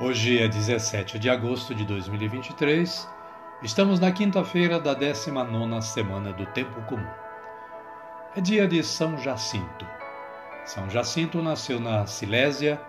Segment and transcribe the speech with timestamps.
[0.00, 3.08] Hoje é 17 de agosto de 2023.
[3.62, 7.06] Estamos na quinta-feira da 19 semana do Tempo Comum.
[8.34, 9.86] É dia de São Jacinto.
[10.64, 12.80] São Jacinto nasceu na Silésia,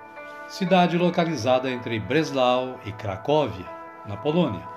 [0.48, 3.68] cidade localizada entre Breslau e Cracóvia,
[4.08, 4.68] na Polônia,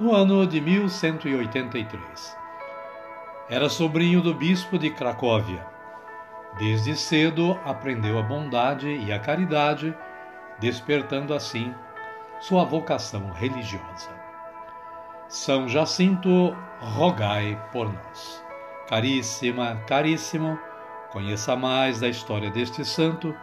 [0.00, 2.36] no ano de 1183.
[3.48, 5.64] Era sobrinho do bispo de Cracóvia.
[6.58, 9.94] Desde cedo aprendeu a bondade e a caridade
[10.62, 11.74] despertando assim
[12.40, 14.08] sua vocação religiosa.
[15.28, 18.44] São Jacinto, rogai por nós.
[18.88, 20.56] Caríssima, caríssimo,
[21.10, 23.34] conheça mais da história deste santo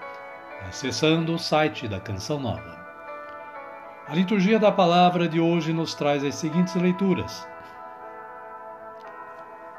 [0.67, 2.79] acessando o site da Canção Nova.
[4.07, 7.47] A liturgia da palavra de hoje nos traz as seguintes leituras.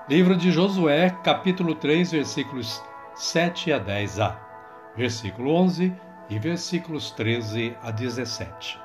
[0.09, 2.83] Livro de Josué, capítulo 3, versículos
[3.15, 4.37] 7 a 10a.
[4.97, 8.81] Versículo 11 e versículos 13 a 17.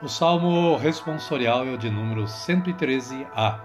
[0.00, 3.60] O salmo responsorial é o de número 113a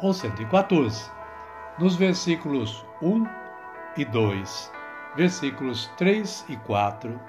[0.00, 1.10] ou 114,
[1.78, 3.26] nos versículos 1
[3.98, 4.72] e 2,
[5.16, 7.20] versículos 3 e 4,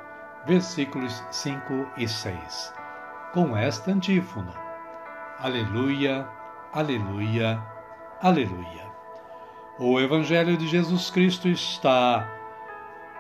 [0.47, 2.73] versículos 5 e 6,
[3.33, 4.53] com esta antífona:
[5.39, 6.27] Aleluia,
[6.73, 7.61] aleluia,
[8.21, 8.85] aleluia.
[9.77, 12.34] O Evangelho de Jesus Cristo está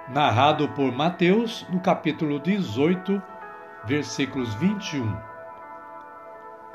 [0.09, 3.21] narrado por Mateus no capítulo 18,
[3.85, 5.35] versículos 21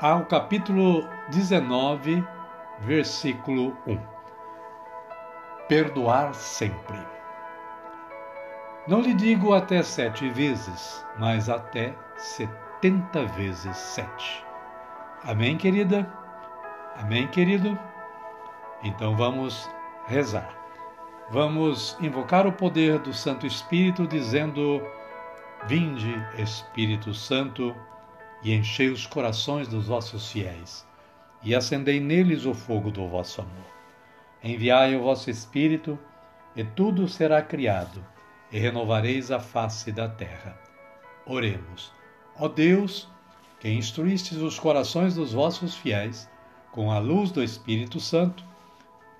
[0.01, 2.25] ao capítulo 19,
[2.79, 3.99] versículo 1.
[5.67, 6.97] Perdoar sempre.
[8.87, 14.43] Não lhe digo até sete vezes, mas até setenta vezes sete.
[15.23, 16.11] Amém, querida?
[16.97, 17.77] Amém, querido?
[18.81, 19.69] Então vamos
[20.07, 20.60] rezar.
[21.29, 24.81] Vamos invocar o poder do Santo Espírito dizendo:
[25.67, 27.75] Vinde, Espírito Santo,
[28.43, 30.85] e enchei os corações dos vossos fiéis,
[31.43, 33.71] e acendei neles o fogo do vosso amor.
[34.43, 35.97] Enviai o vosso Espírito,
[36.55, 38.03] e tudo será criado,
[38.51, 40.59] e renovareis a face da terra.
[41.25, 41.93] Oremos.
[42.37, 43.07] Ó Deus,
[43.59, 46.29] que instruístes os corações dos vossos fiéis
[46.71, 48.43] com a luz do Espírito Santo,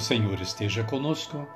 [0.00, 1.46] O Senhor esteja conosco,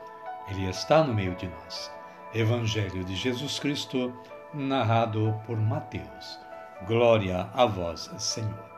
[0.48, 1.90] Ele está no meio de nós.
[2.34, 4.12] Evangelho de Jesus Cristo,
[4.52, 6.38] narrado por Mateus.
[6.86, 8.70] Glória a vós, Senhor.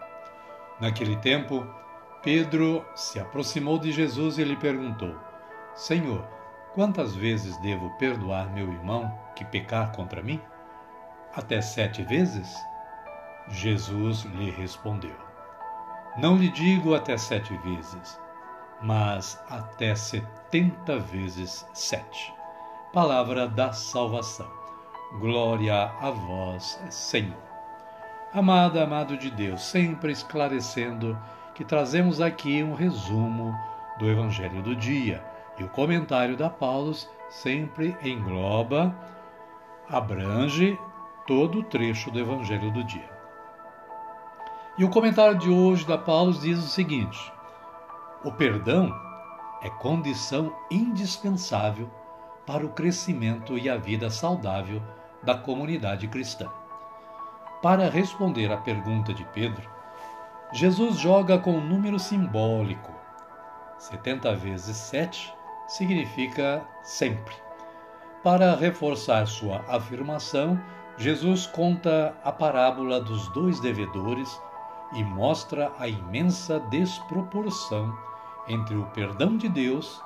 [0.80, 1.66] Naquele tempo,
[2.22, 5.16] Pedro se aproximou de Jesus e lhe perguntou:
[5.74, 6.24] Senhor,
[6.72, 10.40] Quantas vezes devo perdoar meu irmão que pecar contra mim?
[11.34, 12.56] Até sete vezes?
[13.48, 15.16] Jesus lhe respondeu:
[16.18, 18.20] Não lhe digo até sete vezes,
[18.82, 22.32] mas até setenta vezes sete.
[22.92, 24.50] Palavra da salvação.
[25.18, 27.46] Glória a vós, Senhor.
[28.32, 31.18] Amada, amado de Deus, sempre esclarecendo
[31.54, 33.54] que trazemos aqui um resumo
[33.98, 35.24] do Evangelho do dia.
[35.58, 38.94] E o comentário da Paulus sempre engloba,
[39.88, 40.78] abrange
[41.26, 43.08] todo o trecho do Evangelho do dia.
[44.76, 47.32] E o comentário de hoje da Paulus diz o seguinte:
[48.26, 48.92] o perdão
[49.62, 51.88] é condição indispensável
[52.44, 54.82] para o crescimento e a vida saudável
[55.22, 56.50] da comunidade cristã.
[57.62, 59.70] Para responder à pergunta de Pedro,
[60.52, 62.92] Jesus joga com um número simbólico.
[63.78, 65.32] 70 vezes 7
[65.68, 67.34] significa sempre.
[68.24, 70.60] Para reforçar sua afirmação,
[70.96, 74.42] Jesus conta a parábola dos dois devedores
[74.94, 77.96] e mostra a imensa desproporção
[78.48, 80.02] entre o perdão de Deus,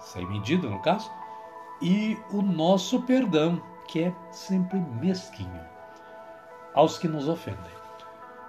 [0.00, 1.10] sem medida no caso,
[1.80, 5.60] e o nosso perdão, que é sempre mesquinho,
[6.74, 7.76] aos que nos ofendem.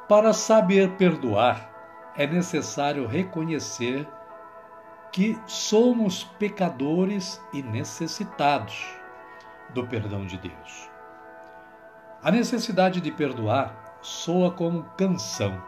[0.07, 1.69] Para saber perdoar,
[2.15, 4.07] é necessário reconhecer
[5.11, 8.87] que somos pecadores e necessitados
[9.73, 10.89] do perdão de Deus.
[12.23, 15.61] A necessidade de perdoar soa como canção,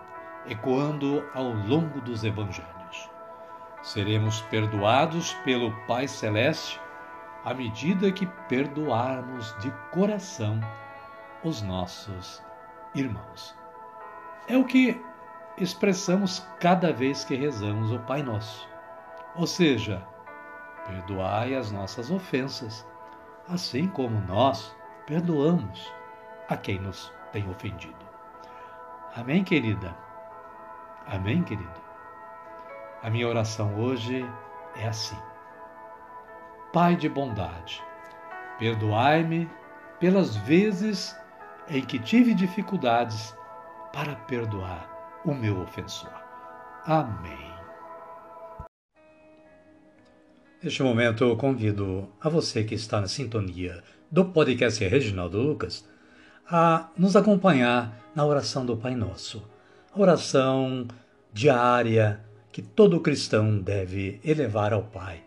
[0.47, 2.78] ecoando ao longo dos evangelhos.
[3.81, 6.79] Seremos perdoados pelo Pai Celeste
[7.45, 10.59] à medida que perdoarmos de coração
[11.43, 12.43] os nossos
[12.93, 13.55] irmãos.
[14.47, 15.01] É o que
[15.57, 18.67] expressamos cada vez que rezamos o Pai Nosso.
[19.35, 20.05] Ou seja,
[20.85, 22.85] perdoai as nossas ofensas,
[23.47, 24.75] assim como nós
[25.05, 25.91] perdoamos
[26.49, 28.05] a quem nos tem ofendido.
[29.15, 29.95] Amém, querida?
[31.07, 31.88] Amém, querido?
[33.01, 34.25] A minha oração hoje
[34.75, 35.17] é assim.
[36.73, 37.81] Pai de bondade,
[38.59, 39.49] perdoai-me
[40.01, 41.15] pelas vezes
[41.69, 43.33] em que tive dificuldades
[43.93, 46.11] para perdoar o meu ofensor.
[46.85, 47.49] Amém.
[50.61, 53.81] Neste momento eu convido a você que está na sintonia
[54.11, 55.87] do podcast Reginaldo Lucas
[56.45, 59.41] a nos acompanhar na oração do Pai Nosso,
[59.93, 60.85] a oração
[61.31, 65.23] diária que todo cristão deve elevar ao Pai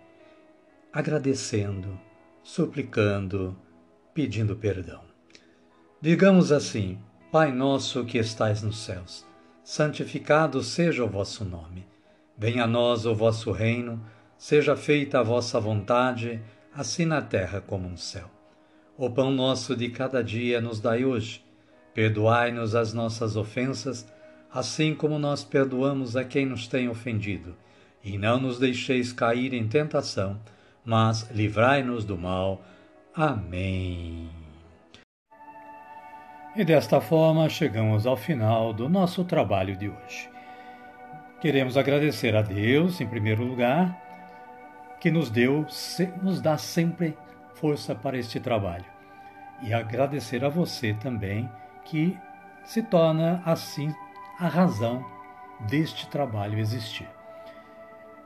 [0.93, 1.99] agradecendo,
[2.43, 3.57] suplicando,
[4.13, 5.01] pedindo perdão.
[6.01, 6.99] Digamos assim:
[7.31, 9.27] Pai nosso que estais nos céus,
[9.65, 11.87] santificado seja o vosso nome.
[12.37, 14.05] Venha a nós o vosso reino,
[14.37, 16.43] seja feita a vossa vontade,
[16.75, 18.31] assim na terra como no céu.
[18.99, 21.43] O pão nosso de cada dia nos dai hoje.
[21.95, 24.07] Perdoai-nos as nossas ofensas,
[24.53, 27.57] assim como nós perdoamos a quem nos tem ofendido.
[28.05, 30.39] E não nos deixeis cair em tentação,
[30.85, 32.63] mas livrai-nos do mal.
[33.15, 34.29] Amém.
[36.55, 40.29] E desta forma chegamos ao final do nosso trabalho de hoje.
[41.41, 43.99] Queremos agradecer a Deus, em primeiro lugar,
[45.01, 45.67] que nos deu,
[46.23, 47.17] nos dá sempre
[47.55, 48.85] força para este trabalho.
[49.63, 51.49] E agradecer a você também,
[51.85, 52.17] que
[52.65, 53.93] se torna assim
[54.39, 55.05] a razão
[55.61, 57.09] deste trabalho existir.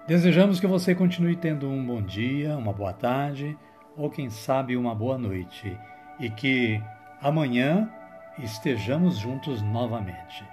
[0.06, 3.58] Desejamos que você continue tendo um bom dia, uma boa tarde
[3.96, 5.76] ou, quem sabe, uma boa noite
[6.20, 6.80] e que
[7.20, 7.90] amanhã
[8.38, 10.44] estejamos juntos novamente.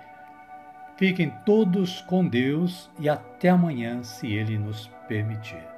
[0.98, 5.73] Fiquem todos com Deus e até amanhã, se Ele nos permitir.